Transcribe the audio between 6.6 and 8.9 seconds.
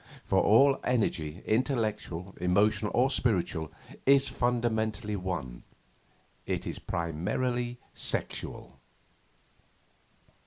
is primarily sexual.